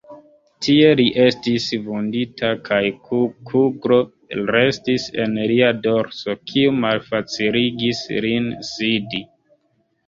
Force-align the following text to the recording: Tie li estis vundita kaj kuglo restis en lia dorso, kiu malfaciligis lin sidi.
Tie 0.67 0.85
li 0.99 1.03
estis 1.25 1.67
vundita 1.89 2.49
kaj 2.71 2.79
kuglo 3.11 4.01
restis 4.57 5.07
en 5.27 5.39
lia 5.53 5.71
dorso, 5.87 6.39
kiu 6.53 6.75
malfaciligis 6.83 8.05
lin 8.29 8.51
sidi. 8.75 9.25